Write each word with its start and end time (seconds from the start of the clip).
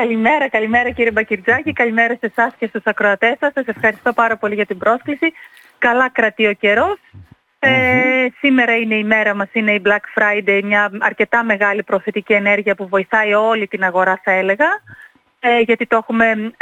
Καλημέρα, 0.00 0.48
καλημέρα 0.48 0.90
κύριε 0.90 1.10
Μπακυρτζάκη, 1.10 1.72
καλημέρα 1.72 2.14
σε 2.14 2.32
εσάς 2.36 2.52
και 2.58 2.66
στους 2.66 2.82
ακροατές 2.84 3.36
σας. 3.40 3.52
Σας 3.54 3.66
ευχαριστώ 3.66 4.12
πάρα 4.12 4.36
πολύ 4.36 4.54
για 4.54 4.66
την 4.66 4.78
πρόσκληση. 4.78 5.32
Καλά 5.78 6.10
κρατεί 6.10 6.46
ο 6.46 6.52
καιρός. 6.52 6.98
Ε, 7.58 8.26
σήμερα 8.38 8.76
είναι 8.76 8.94
η 8.94 9.04
μέρα 9.04 9.34
μας, 9.34 9.48
είναι 9.52 9.72
η 9.72 9.82
Black 9.84 10.04
Friday, 10.18 10.60
μια 10.64 10.90
αρκετά 10.98 11.44
μεγάλη 11.44 11.82
προθετική 11.82 12.32
ενέργεια 12.32 12.74
που 12.74 12.88
βοηθάει 12.88 13.34
όλη 13.34 13.66
την 13.66 13.84
αγορά 13.84 14.20
θα 14.24 14.30
έλεγα. 14.30 14.66
Ε, 15.40 15.58
γιατί 15.60 15.86
το 15.86 15.96
έχουμε 15.96 16.52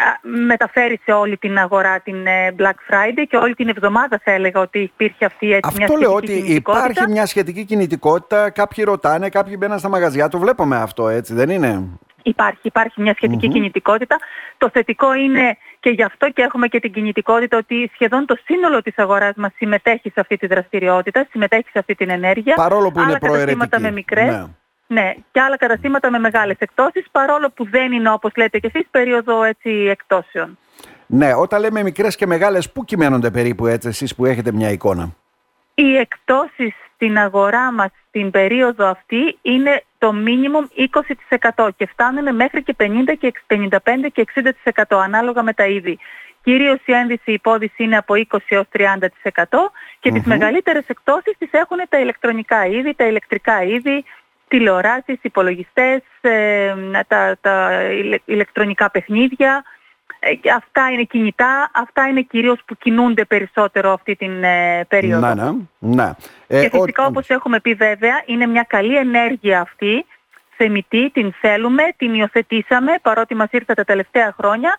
μεταφέρει 0.46 1.00
σε 1.05 1.12
όλη 1.12 1.37
την 1.37 1.59
αγορά 1.59 2.00
την 2.00 2.27
ε, 2.27 2.55
Black 2.59 2.79
Friday 2.91 3.25
και 3.29 3.37
όλη 3.37 3.55
την 3.55 3.68
εβδομάδα 3.68 4.21
θα 4.25 4.30
έλεγα 4.30 4.61
ότι 4.61 4.79
υπήρχε 4.79 5.25
αυτή 5.25 5.53
έτσι, 5.53 5.61
Αυτό 5.64 5.79
μια 5.79 5.87
σχετική 5.87 6.05
λέω 6.05 6.14
ότι 6.14 6.55
υπάρχει 6.55 7.11
μια 7.11 7.27
σχετική 7.27 7.64
κινητικότητα, 7.64 8.50
κάποιοι 8.50 8.84
ρωτάνε, 8.84 9.29
κάποιοι 9.29 9.57
μπαίνουν 9.59 9.79
στα 9.79 9.89
μαγαζιά, 9.89 10.29
το 10.29 10.39
βλέπουμε 10.39 10.77
αυτό 10.77 11.09
έτσι 11.09 11.34
δεν 11.34 11.50
είναι; 11.50 11.98
Υπάρχει, 12.29 12.61
υπάρχει 12.62 13.00
μια 13.00 13.14
σχετικη 13.14 13.48
κινητικότητα. 13.48 14.16
Το 14.58 14.70
θετικό 14.72 15.14
είναι 15.14 15.57
και 15.80 15.90
γι' 15.90 16.03
αυτό 16.03 16.30
και 16.30 16.43
έχουμε 16.43 16.66
και 16.66 16.80
την 16.80 16.93
κινητικότητα 16.93 17.57
ότι 17.57 17.90
σχεδόν 17.94 18.26
το 18.26 18.36
σύνολο 18.44 18.82
της 18.82 18.99
αγοράς 18.99 19.35
μας 19.36 19.52
συμμετέχει 19.57 20.11
σε 20.11 20.21
αυτή 20.21 20.36
τη 20.36 20.46
δραστηριότητα, 20.46 21.26
συμμετέχει 21.30 21.68
σε 21.71 21.79
αυτή 21.79 21.94
την 21.94 22.11
ενέργεια. 22.11 22.54
Παρόλο 22.54 22.90
που 22.90 23.00
άλλα 23.00 23.08
είναι 23.08 23.18
καταστήματα 23.18 23.80
με 23.80 23.90
μικρές, 23.90 24.35
ναι. 24.35 24.46
ναι. 24.86 25.14
και 25.32 25.40
άλλα 25.40 25.57
καταστήματα 25.57 26.11
με 26.11 26.18
μεγάλες 26.18 26.57
εκτόσεις, 26.58 27.07
παρόλο 27.11 27.50
που 27.50 27.68
δεν 27.71 27.93
είναι 27.93 28.11
όπως 28.11 28.32
λέτε 28.36 28.58
και 28.58 28.71
εσείς 28.74 28.88
περίοδο 28.90 29.43
έτσι 29.43 29.71
εκτόσεων. 29.71 30.58
Ναι, 31.07 31.35
όταν 31.35 31.61
λέμε 31.61 31.82
μικρές 31.82 32.16
και 32.16 32.27
μεγάλες, 32.27 32.72
πού 32.72 32.84
κυμαίνονται 32.84 33.30
περίπου 33.30 33.66
έτσι 33.66 33.88
εσείς 33.88 34.14
που 34.14 34.24
έχετε 34.27 34.52
μια 34.52 34.70
εικόνα; 34.70 35.14
Οι 35.74 35.97
εκτόσεις 35.97 36.74
στην 36.97 37.19
αγορά 37.19 37.73
μας 37.73 37.91
στην 38.09 38.31
περίοδο 38.31 38.86
αυτή 38.86 39.39
είναι 39.42 39.83
το 39.98 40.12
minimum 40.27 40.89
20% 41.56 41.69
και 41.77 41.86
φτάνουν 41.86 42.34
μέχρι 42.34 42.62
και 42.62 42.75
50 42.78 42.84
και 43.19 43.33
55 43.47 43.78
και 44.12 44.25
60% 44.75 44.83
ανάλογα 44.89 45.42
με 45.42 45.53
τα 45.53 45.67
είδη. 45.67 45.98
Κυρίως 46.42 46.78
η 46.84 46.92
ένδυση 46.92 47.33
υπόδηση 47.33 47.83
είναι 47.83 47.97
από 47.97 48.14
20 48.30 48.38
έως 48.48 48.66
30% 48.72 48.94
και 50.00 50.11
τις 50.12 50.25
μεγαλύτερες 50.25 50.84
εκτόσεις 50.86 51.36
τις 51.38 51.48
έχουν 51.53 51.78
τα 51.88 51.98
ηλεκτρονικά 52.00 52.66
είδη, 52.66 52.94
τα 52.94 53.06
ηλεκτρικά 53.06 53.62
είδη, 53.62 54.05
τηλεοράσεις, 54.48 55.19
υπολογιστές, 55.22 56.03
ε, 56.20 56.75
τα, 57.08 57.36
τα 57.41 57.83
ηλεκτρονικά 58.25 58.91
παιχνίδια, 58.91 59.64
ε, 59.64 59.75
αυτά 60.56 60.91
είναι 60.91 61.02
κινητά, 61.02 61.70
αυτά 61.74 62.08
είναι 62.08 62.20
κυρίως 62.20 62.58
που 62.66 62.77
κινούνται 62.77 63.24
περισσότερο 63.24 63.92
αυτή 63.92 64.16
την 64.16 64.44
ε, 64.44 64.84
περίοδο. 64.88 65.34
Ναι, 65.34 65.42
ναι. 65.42 65.52
ναι. 65.78 66.10
Ε, 66.46 66.60
και 66.60 66.70
φυσικά 66.72 67.05
ο... 67.05 67.06
όπως 67.06 67.28
έχουμε 67.28 67.60
πει 67.60 67.74
βέβαια 67.74 68.22
είναι 68.27 68.47
μια 68.47 68.64
καλή 68.69 68.97
ενέργεια 68.97 69.60
αυτή, 69.60 70.06
θεμητή, 70.56 71.10
την 71.10 71.34
θέλουμε, 71.41 71.82
την 71.97 72.14
υιοθετήσαμε 72.14 72.92
παρότι 73.02 73.34
μας 73.34 73.48
ήρθε 73.50 73.74
τα 73.74 73.84
τελευταία 73.84 74.34
χρόνια. 74.38 74.77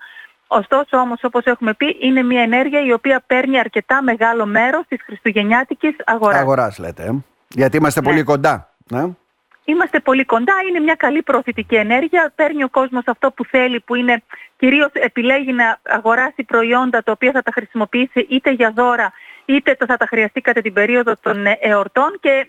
Ωστόσο 0.47 0.97
όμως 0.97 1.23
όπως 1.23 1.45
έχουμε 1.45 1.73
πει 1.73 1.97
είναι 2.01 2.23
μια 2.23 2.41
ενέργεια 2.41 2.85
η 2.85 2.91
οποία 2.91 3.23
παίρνει 3.27 3.59
αρκετά 3.59 4.03
μεγάλο 4.03 4.45
μέρος 4.45 4.83
της 4.87 5.01
χριστουγεννιάτικης 5.03 5.95
αγοράς. 6.05 6.39
Αγοράς 6.39 6.77
λέτε, 6.77 7.15
γιατί 7.47 7.77
είμαστε 7.77 7.99
ναι. 7.99 8.07
πολύ 8.07 8.23
κοντά. 8.23 8.73
Ναι. 8.91 9.03
Είμαστε 9.69 9.99
πολύ 9.99 10.25
κοντά, 10.25 10.53
είναι 10.69 10.79
μια 10.79 10.95
καλή 10.95 11.21
προωθητική 11.21 11.75
ενέργεια, 11.75 12.33
παίρνει 12.35 12.63
ο 12.63 12.69
κόσμος 12.69 13.03
αυτό 13.05 13.31
που 13.31 13.45
θέλει 13.45 13.79
που 13.79 13.95
είναι 13.95 14.23
κυρίως 14.57 14.89
επιλέγει 14.93 15.53
να 15.53 15.79
αγοράσει 15.83 16.43
προϊόντα 16.43 17.03
τα 17.03 17.11
οποία 17.11 17.31
θα 17.31 17.41
τα 17.41 17.51
χρησιμοποιήσει 17.51 18.27
είτε 18.29 18.51
για 18.51 18.71
δώρα 18.71 19.13
είτε 19.45 19.77
θα 19.87 19.97
τα 19.97 20.05
χρειαστεί 20.05 20.41
κατά 20.41 20.61
την 20.61 20.73
περίοδο 20.73 21.13
των 21.21 21.45
εορτών 21.59 22.17
και 22.19 22.47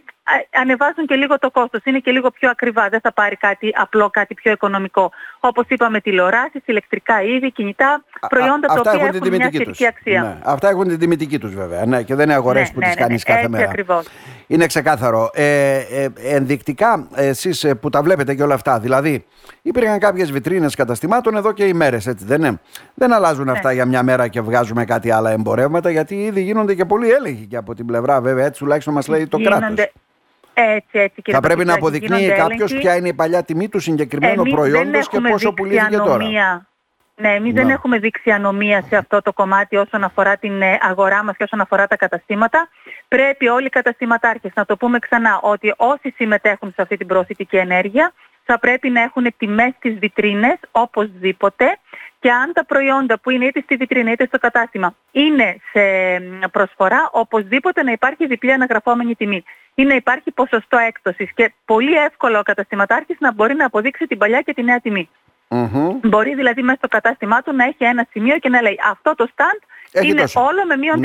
ανεβάζουν 0.60 1.06
και 1.06 1.14
λίγο 1.14 1.38
το 1.38 1.50
κόστος, 1.50 1.80
είναι 1.84 1.98
και 1.98 2.10
λίγο 2.10 2.30
πιο 2.30 2.50
ακριβά, 2.50 2.88
δεν 2.88 3.00
θα 3.00 3.12
πάρει 3.12 3.36
κάτι 3.36 3.72
απλό, 3.76 4.10
κάτι 4.10 4.34
πιο 4.34 4.52
οικονομικό. 4.52 5.10
Όπως 5.40 5.64
είπαμε 5.68 6.00
τηλεοράσεις, 6.00 6.62
ηλεκτρικά 6.64 7.22
είδη, 7.22 7.52
κινητά, 7.52 8.04
προϊόντα 8.28 8.66
τα 8.66 8.74
οποία 8.78 8.92
έχουν, 8.92 9.06
έχουν 9.06 9.34
μια 9.34 9.50
σχετική 9.52 9.86
αξία. 9.86 10.22
Ναι. 10.22 10.36
Αυτά 10.42 10.68
έχουν 10.68 10.88
την 10.88 10.98
τιμητική 10.98 11.38
τους 11.38 11.54
βέβαια 11.54 11.86
ναι, 11.86 12.02
και 12.02 12.14
δεν 12.14 12.24
είναι 12.24 12.34
αγορές 12.34 12.68
ναι, 12.68 12.74
που 12.74 12.80
ναι, 12.80 12.86
τις 12.86 12.94
ναι, 12.94 13.00
κάνεις 13.00 13.24
ναι, 13.26 13.34
κάθε 13.34 13.44
έτσι 13.44 13.56
μέρα. 13.56 13.68
Ακριβώς. 13.68 14.06
Είναι 14.46 14.66
ξεκάθαρο. 14.66 15.30
Ε, 15.34 15.76
ε, 15.76 16.08
ενδεικτικά 16.22 17.08
εσείς 17.14 17.64
ε, 17.64 17.74
που 17.74 17.88
τα 17.88 18.02
βλέπετε 18.02 18.34
και 18.34 18.42
όλα 18.42 18.54
αυτά, 18.54 18.78
δηλαδή 18.78 19.24
υπήρχαν 19.62 19.98
κάποιες 19.98 20.32
βιτρίνες 20.32 20.74
καταστημάτων 20.74 21.36
εδώ 21.36 21.52
και 21.52 21.64
ημέρες, 21.64 22.06
έτσι 22.06 22.24
δεν 22.24 22.42
είναι; 22.42 22.60
Δεν 22.94 23.12
αλλάζουν 23.12 23.44
ναι. 23.44 23.52
αυτά 23.52 23.72
για 23.72 23.86
μια 23.86 24.02
μέρα 24.02 24.28
και 24.28 24.40
βγάζουμε 24.40 24.84
κάτι 24.84 25.10
άλλα 25.10 25.30
εμπορεύματα 25.30 25.90
γιατί 25.90 26.14
ήδη 26.14 26.42
γίνονται 26.42 26.74
και 26.74 26.84
πολύ 26.84 27.10
έλεγχοι 27.10 27.46
και 27.46 27.56
από 27.56 27.74
την 27.74 27.86
πλευρά 27.86 28.20
βέβαια, 28.20 28.46
έτσι 28.46 28.60
τουλάχιστον 28.60 28.94
μας 28.94 29.08
λέει 29.08 29.26
το 29.26 29.36
γίνονται... 29.36 29.58
κράτος. 29.58 29.92
Έτσι, 30.60 30.98
έτσι, 30.98 31.22
κύριε 31.22 31.40
Θα 31.40 31.46
πρέπει 31.46 31.64
να 31.64 31.74
αποδεικνύει 31.74 32.28
κάποιος 32.28 32.74
ποια 32.74 32.96
είναι 32.96 33.08
η 33.08 33.14
παλιά 33.14 33.42
τιμή 33.42 33.68
του 33.68 33.78
συγκεκριμένου 33.78 34.40
Εμείς 34.40 34.54
προϊόντος 34.54 35.08
και 35.08 35.20
πόσο 35.20 35.52
πουλήθηκε 35.52 35.96
τώρα. 35.96 36.66
Ναι, 37.20 37.34
εμείς 37.34 37.52
δεν 37.52 37.68
έχουμε 37.68 37.98
δείξει 37.98 38.30
ανομία 38.30 38.84
σε 38.88 38.96
αυτό 38.96 39.22
το 39.22 39.32
κομμάτι 39.32 39.76
όσον 39.76 40.04
αφορά 40.04 40.36
την 40.36 40.62
ε, 40.62 40.78
αγορά 40.80 41.24
μας 41.24 41.36
και 41.36 41.42
όσον 41.42 41.60
αφορά 41.60 41.86
τα 41.86 41.96
καταστήματα. 41.96 42.68
Πρέπει 43.08 43.48
όλοι 43.48 43.66
οι 43.66 43.68
καταστηματάρχες 43.68 44.50
να 44.54 44.64
το 44.64 44.76
πούμε 44.76 44.98
ξανά 44.98 45.40
ότι 45.42 45.74
όσοι 45.76 46.14
συμμετέχουν 46.16 46.72
σε 46.74 46.82
αυτή 46.82 46.96
την 46.96 47.06
προωθητική 47.06 47.56
ενέργεια 47.56 48.12
θα 48.44 48.58
πρέπει 48.58 48.88
να 48.90 49.02
έχουν 49.02 49.34
τιμές 49.36 49.74
στις 49.76 49.98
βιτρίνες 49.98 50.56
οπωσδήποτε 50.70 51.78
και 52.20 52.30
αν 52.30 52.52
τα 52.52 52.64
προϊόντα 52.64 53.18
που 53.18 53.30
είναι 53.30 53.44
είτε 53.44 53.60
στη 53.60 53.76
βιτρίνα 53.76 54.12
είτε 54.12 54.26
στο 54.26 54.38
κατάστημα 54.38 54.94
είναι 55.10 55.56
σε 55.72 55.80
προσφορά, 56.52 57.08
οπωσδήποτε 57.12 57.82
να 57.82 57.92
υπάρχει 57.92 58.26
διπλή 58.26 58.52
αναγραφόμενη 58.52 59.14
τιμή. 59.14 59.44
Ή 59.80 59.84
να 59.84 59.94
υπάρχει 59.94 60.30
ποσοστό 60.30 60.76
έκπτωσης 60.76 61.32
και 61.34 61.52
πολύ 61.64 61.94
εύκολο 61.94 62.38
ο 62.38 62.42
καταστηματάρχης 62.42 63.16
να 63.20 63.32
μπορεί 63.32 63.54
να 63.54 63.66
αποδείξει 63.66 64.06
την 64.06 64.18
παλιά 64.18 64.40
και 64.40 64.54
τη 64.54 64.62
νέα 64.62 64.80
τιμή. 64.80 65.08
Μπορεί 66.02 66.34
δηλαδή 66.34 66.62
μέσα 66.62 66.78
στο 66.78 66.88
κατάστημά 66.88 67.42
του 67.42 67.54
να 67.54 67.64
έχει 67.64 67.84
ένα 67.84 68.06
σημείο 68.10 68.38
και 68.38 68.48
να 68.48 68.62
λέει 68.62 68.78
αυτό 68.90 69.14
το 69.14 69.28
stand 69.34 69.60
είναι 70.02 70.24
όλο 70.34 70.64
με 70.66 70.76
μείον 70.76 71.04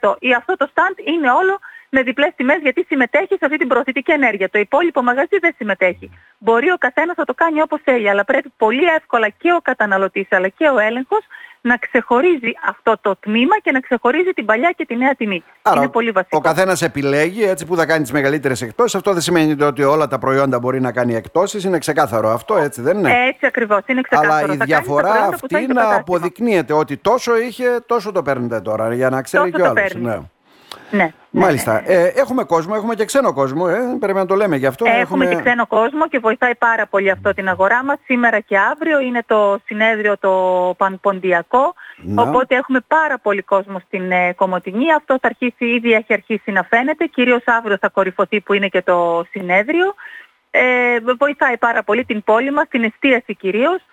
30% 0.00 0.14
ή 0.18 0.34
αυτό 0.34 0.56
το 0.56 0.70
stand 0.74 0.96
είναι 1.04 1.30
όλο 1.30 1.58
με 1.88 2.02
διπλές 2.02 2.32
τιμές 2.36 2.58
γιατί 2.62 2.84
συμμετέχει 2.88 3.34
σε 3.38 3.44
αυτή 3.44 3.56
την 3.56 3.68
προωθητική 3.68 4.12
ενέργεια. 4.12 4.48
Το 4.48 4.58
υπόλοιπο 4.58 5.02
μαγαζί 5.02 5.38
δεν 5.40 5.54
συμμετέχει. 5.56 6.10
Μπορεί 6.38 6.70
ο 6.70 6.76
καθένας 6.78 7.16
να 7.16 7.24
το 7.24 7.34
κάνει 7.34 7.60
όπως 7.60 7.80
θέλει, 7.84 8.08
αλλά 8.08 8.24
πρέπει 8.24 8.52
πολύ 8.56 8.84
εύκολα 8.84 9.28
και 9.28 9.52
ο 9.52 9.60
καταναλωτής 9.62 10.26
αλλά 10.30 10.48
και 10.48 10.68
ο 10.68 10.78
έλεγχος 10.78 11.24
να 11.60 11.76
ξεχωρίζει 11.76 12.52
αυτό 12.68 12.98
το 13.00 13.16
τμήμα 13.20 13.58
και 13.62 13.72
να 13.72 13.80
ξεχωρίζει 13.80 14.30
την 14.30 14.44
παλιά 14.44 14.70
και 14.76 14.84
τη 14.84 14.96
νέα 14.96 15.14
τιμή. 15.14 15.44
Άρα, 15.62 15.80
είναι 15.80 15.88
πολύ 15.88 16.10
βασικό. 16.10 16.36
Ο 16.36 16.40
καθένας 16.40 16.82
επιλέγει 16.82 17.44
έτσι 17.44 17.66
που 17.66 17.76
θα 17.76 17.86
κάνει 17.86 18.02
τις 18.02 18.12
μεγαλύτερες 18.12 18.62
εκτόσει. 18.62 18.96
Αυτό 18.96 19.12
δεν 19.12 19.22
σημαίνει 19.22 19.62
ότι 19.62 19.82
όλα 19.82 20.06
τα 20.06 20.18
προϊόντα 20.18 20.58
μπορεί 20.58 20.80
να 20.80 20.92
κάνει 20.92 21.14
εκτόσει. 21.14 21.66
Είναι 21.66 21.78
ξεκάθαρο 21.78 22.28
αυτό, 22.28 22.56
έτσι 22.56 22.82
δεν 22.82 22.98
είναι; 22.98 23.12
Έτσι 23.28 23.46
ακριβώς. 23.46 23.80
Είναι 23.86 24.00
ξεκάθαρο. 24.00 24.32
Αλλά 24.32 24.52
η 24.52 24.56
θα 24.56 24.64
διαφορά 24.64 25.30
αυτή 25.32 25.66
να 25.66 25.94
αποδεικνύεται 25.94 26.72
ότι 26.72 26.96
τόσο 26.96 27.38
είχε, 27.38 27.64
τόσο 27.86 28.12
το 28.12 28.22
παίρνετε 28.22 28.60
τώρα. 28.60 28.94
Για 28.94 29.10
να 29.10 29.22
ξέρει 29.22 29.50
τόσο 29.50 29.62
και 29.62 29.80
ο 29.80 29.82
άλλο. 29.82 30.08
Ναι. 30.08 30.18
Μάλιστα. 31.30 31.72
Ναι, 31.72 31.94
ναι, 31.94 32.02
Ε, 32.02 32.12
έχουμε 32.14 32.44
κόσμο, 32.44 32.72
έχουμε 32.76 32.94
και 32.94 33.04
ξένο 33.04 33.32
κόσμο. 33.32 33.66
Ε, 33.68 33.96
πρέπει 34.00 34.18
να 34.18 34.26
το 34.26 34.34
λέμε 34.34 34.56
γι' 34.56 34.66
αυτό. 34.66 34.84
Έχουμε, 34.84 35.00
έχουμε 35.00 35.26
και 35.26 35.40
ξένο 35.42 35.66
κόσμο 35.66 36.08
και 36.08 36.18
βοηθάει 36.18 36.54
πάρα 36.54 36.86
πολύ 36.86 37.10
αυτό 37.10 37.34
την 37.34 37.48
αγορά 37.48 37.84
μας. 37.84 37.96
Σήμερα 38.04 38.40
και 38.40 38.58
αύριο 38.58 39.00
είναι 39.00 39.22
το 39.26 39.58
συνέδριο 39.64 40.18
το 40.18 40.32
πανποντιακό. 40.76 41.74
Οπότε 42.16 42.56
έχουμε 42.56 42.80
πάρα 42.86 43.18
πολύ 43.18 43.42
κόσμο 43.42 43.78
στην 43.86 44.12
ε, 44.12 44.32
Κομωτινή. 44.32 44.92
Αυτό 44.92 45.18
θα 45.20 45.28
αρχίσει 45.28 45.64
ήδη, 45.64 45.92
έχει 45.92 46.12
αρχίσει 46.12 46.50
να 46.50 46.62
φαίνεται. 46.62 47.06
Κυρίως 47.06 47.42
αύριο 47.44 47.76
θα 47.80 47.88
κορυφωθεί 47.88 48.40
που 48.40 48.52
είναι 48.52 48.68
και 48.68 48.82
το 48.82 49.24
συνέδριο. 49.30 49.94
Ε, 50.50 50.60
βοηθάει 51.18 51.56
πάρα 51.56 51.82
πολύ 51.82 52.04
την 52.04 52.22
πόλη 52.24 52.50
μας, 52.50 52.68
την 52.68 52.84
εστίαση 52.84 53.34
κυρίως 53.34 53.76
ε, 53.76 53.84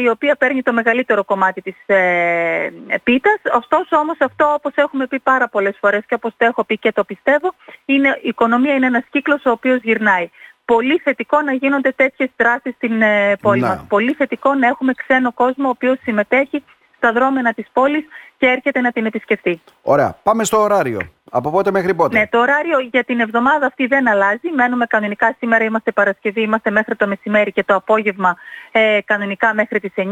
η 0.00 0.08
οποία 0.08 0.36
παίρνει 0.36 0.62
το 0.62 0.72
μεγαλύτερο 0.72 1.24
κομμάτι 1.24 1.60
της 1.62 1.76
ε, 1.86 2.70
πίτας. 3.02 3.40
Ωστόσο 3.52 3.96
όμως 3.96 4.16
αυτό 4.20 4.52
όπως 4.52 4.72
έχουμε 4.74 5.06
πει 5.06 5.18
πάρα 5.18 5.48
πολλές 5.48 5.76
φορές 5.80 6.02
και 6.06 6.14
όπως 6.14 6.32
το 6.36 6.44
έχω 6.44 6.64
πει 6.64 6.78
και 6.78 6.92
το 6.92 7.04
πιστεύω, 7.04 7.54
είναι, 7.84 8.08
η 8.22 8.28
οικονομία 8.28 8.74
είναι 8.74 8.86
ένας 8.86 9.04
κύκλος 9.10 9.44
ο 9.44 9.50
οποίος 9.50 9.80
γυρνάει. 9.82 10.30
Πολύ 10.64 11.00
θετικό 11.04 11.42
να 11.42 11.52
γίνονται 11.52 11.92
τέτοιες 11.92 12.30
δράσεις 12.36 12.74
στην 12.74 13.02
ε, 13.02 13.36
πόλη 13.36 13.60
μας. 13.60 13.84
Πολύ 13.88 14.12
θετικό 14.12 14.54
να 14.54 14.66
έχουμε 14.66 14.92
ξένο 14.92 15.32
κόσμο 15.32 15.66
ο 15.66 15.70
οποίος 15.70 15.98
συμμετέχει 16.02 16.64
στα 16.96 17.12
δρόμενα 17.12 17.52
της 17.52 17.66
πόλης 17.72 18.04
και 18.38 18.46
έρχεται 18.46 18.80
να 18.80 18.92
την 18.92 19.06
επισκεφτεί. 19.06 19.60
Ωραία. 19.82 20.18
Πάμε 20.22 20.44
στο 20.44 20.60
ωράριο. 20.60 21.00
Από 21.30 21.50
πότε 21.50 21.70
μέχρι 21.70 21.94
πότε; 21.94 22.18
Ναι, 22.18 22.26
το 22.26 22.38
ωράριο 22.38 22.78
για 22.78 23.04
την 23.04 23.20
εβδομάδα 23.20 23.66
αυτή 23.66 23.86
δεν 23.86 24.08
αλλάζει. 24.08 24.50
Μένουμε 24.54 24.86
κανονικά 24.86 25.34
σήμερα, 25.38 25.64
είμαστε 25.64 25.92
Παρασκευή, 25.92 26.40
είμαστε 26.40 26.70
μέχρι 26.70 26.96
το 26.96 27.06
μεσημέρι 27.06 27.52
και 27.52 27.64
το 27.64 27.74
απόγευμα 27.74 28.36
ε, 28.72 28.98
κανονικά 29.04 29.54
μέχρι 29.54 29.80
τις 29.80 29.92
9. 29.96 30.02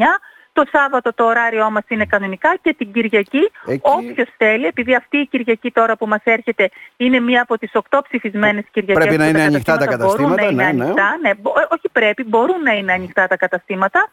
Το 0.53 0.65
Σάββατο 0.73 1.15
το 1.15 1.25
ωράριό 1.25 1.71
μας 1.71 1.83
είναι 1.89 2.05
κανονικά 2.05 2.57
και 2.63 2.75
την 2.79 2.93
Κυριακή 2.93 3.51
Εκεί... 3.67 3.81
όποιος 3.83 4.29
θέλει, 4.37 4.67
επειδή 4.67 4.95
αυτή 4.95 5.17
η 5.17 5.27
Κυριακή 5.27 5.71
τώρα 5.71 5.97
που 5.97 6.07
μας 6.07 6.21
έρχεται 6.25 6.71
είναι 6.97 7.21
μία 7.21 7.43
από 7.43 7.59
τις 7.59 7.71
οκτώ 7.75 8.03
ψηφισμένες 8.03 8.65
Κυριακές 8.71 9.05
πρέπει 9.05 9.17
να 9.17 9.29
είναι 9.29 9.43
ανοιχτά 9.43 9.77
τα 9.77 9.87
καταστήματα. 9.87 10.35
Μπορούν 10.35 10.57
να 10.57 10.65
είναι 10.65 10.73
ναι, 10.73 10.83
ανοιχτά, 10.83 11.19
ναι. 11.23 11.31
όχι 11.69 11.89
πρέπει, 11.93 12.25
μπορούν 12.25 12.63
να 12.63 12.73
είναι 12.73 12.93
ανοιχτά 12.93 13.27
τα 13.27 13.37
καταστήματα. 13.37 14.11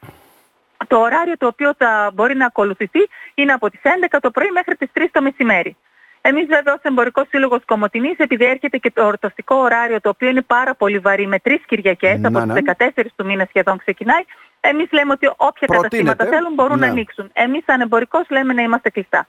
Το 0.88 0.98
ωράριο 1.00 1.38
το 1.38 1.48
οποίο 1.48 1.74
θα 1.78 2.12
μπορεί 2.14 2.36
να 2.36 2.46
ακολουθηθεί 2.46 3.00
είναι 3.34 3.52
από 3.52 3.70
τις 3.70 3.80
11 4.12 4.18
το 4.22 4.32
πρωί 4.32 4.52
μέχρι 4.52 4.76
τις 4.76 4.90
3 4.94 5.02
το 5.12 5.22
μεσημέρι. 5.22 5.78
Εμείς 6.26 6.46
βέβαια 6.46 6.74
ως 6.74 6.80
Εμπορικός 6.82 7.28
Σύλλογος 7.30 7.62
Κομωτινής 7.66 8.18
επειδή 8.18 8.46
έρχεται 8.46 8.78
και 8.78 8.92
το 8.92 9.06
ορταστικό 9.06 9.56
ωράριο 9.56 10.02
το 10.02 10.10
οποίο 10.10 10.30
είναι 10.30 10.42
πάρα 10.42 10.76
πολύ 10.76 11.00
βαρύ 11.00 11.28
με 11.28 11.40
τρεις 11.40 11.62
Κυριακές, 11.66 12.20
να, 12.20 12.28
από 12.28 12.46
ναι. 12.46 12.62
τις 12.62 12.74
14 12.96 13.06
του 13.16 13.26
μήνα 13.26 13.46
σχεδόν 13.50 13.78
ξεκινάει, 13.78 14.24
Εμείς 14.66 14.92
λέμε 14.92 15.12
ότι 15.12 15.32
όποια 15.38 15.68
καταστήματα 15.72 16.26
θέλουν 16.26 16.54
μπορούν 16.54 16.80
να 16.80 16.86
ναι. 16.86 16.92
ανοίξουν. 16.92 17.30
Εμείς 17.34 17.64
σαν 17.66 17.82
εμπορικός 17.82 18.30
λέμε 18.30 18.54
να 18.54 18.62
είμαστε 18.62 18.90
κλειστά. 18.90 19.28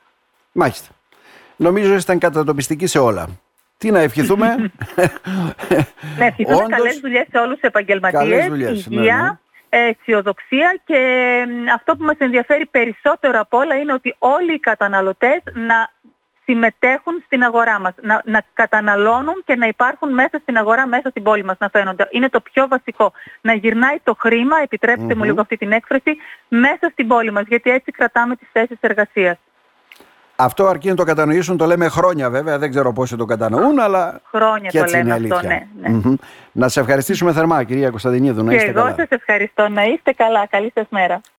Μάλιστα. 0.52 0.88
Νομίζω 1.56 1.94
ήταν 1.94 2.18
κατατοπιστική 2.18 2.86
σε 2.86 2.98
όλα. 2.98 3.26
Τι 3.78 3.90
να 3.90 3.98
ευχηθούμε. 4.00 4.46
να 6.18 6.24
ευχηθούμε 6.24 6.56
Όντως, 6.56 6.78
καλές 6.78 6.98
δουλειές 7.00 7.26
σε 7.30 7.38
όλους 7.38 7.54
τους 7.54 7.62
επαγγελματίες, 7.62 8.46
υγεία, 8.46 8.86
ναι, 8.88 9.12
ναι 9.12 9.38
αισιοδοξία 9.68 10.80
και 10.84 10.98
αυτό 11.74 11.96
που 11.96 12.04
μας 12.04 12.16
ενδιαφέρει 12.18 12.66
περισσότερο 12.66 13.40
από 13.40 13.58
όλα 13.58 13.74
είναι 13.74 13.92
ότι 13.92 14.14
όλοι 14.18 14.54
οι 14.54 14.58
καταναλωτές 14.58 15.42
να 15.54 15.90
συμμετέχουν 16.44 17.22
στην 17.24 17.42
αγορά 17.42 17.80
μας, 17.80 17.92
να, 18.00 18.22
να 18.24 18.42
καταναλώνουν 18.54 19.42
και 19.44 19.54
να 19.56 19.66
υπάρχουν 19.66 20.12
μέσα 20.12 20.38
στην 20.42 20.56
αγορά, 20.56 20.86
μέσα 20.86 21.08
στην 21.08 21.22
πόλη 21.22 21.44
μας 21.44 21.56
να 21.58 21.68
φαίνονται. 21.68 22.08
Είναι 22.10 22.28
το 22.28 22.40
πιο 22.40 22.68
βασικό. 22.68 23.12
Να 23.40 23.54
γυρνάει 23.54 23.96
το 24.02 24.16
χρήμα, 24.18 24.56
μου 25.16 25.24
λίγο 25.24 25.40
αυτή 25.40 25.56
την 25.56 25.72
έκφραση, 25.72 26.16
μέσα 26.48 26.88
στην 26.92 27.08
πόλη 27.08 27.30
μας, 27.30 27.44
γιατί 27.48 27.70
έτσι 27.70 27.90
κρατάμε 27.90 28.36
τις 28.36 28.48
θέσεις 28.52 28.76
εργασίας. 28.80 29.38
Αυτό 30.36 30.66
αρκεί 30.66 30.88
να 30.88 30.94
το 30.94 31.04
κατανοήσουν, 31.04 31.56
το 31.56 31.66
λέμε 31.66 31.88
χρόνια 31.88 32.30
βέβαια, 32.30 32.58
δεν 32.58 32.70
ξέρω 32.70 32.92
πόσοι 32.92 33.16
το 33.16 33.24
κατανοούν, 33.24 33.78
αλλά 33.80 34.20
χρόνια 34.30 34.70
και 34.70 34.78
έτσι 34.78 34.94
το 34.94 34.98
λέμε 34.98 35.16
είναι 35.16 35.34
αυτό, 35.34 35.46
ναι, 35.46 35.66
ναι. 35.80 36.16
Να 36.52 36.68
σε 36.68 36.80
ευχαριστήσουμε 36.80 37.32
θερμά 37.32 37.64
κυρία 37.64 37.90
Κωνσταντινίδου, 37.90 38.44
να 38.44 38.54
είστε 38.54 38.72
και 38.72 38.78
εγώ 38.78 38.94
σας 38.96 39.08
ευχαριστώ, 39.08 39.68
να 39.68 39.82
είστε 39.84 40.12
καλά, 40.12 40.46
καλή 40.46 40.72
σας 40.74 40.86
μέρα. 40.88 41.20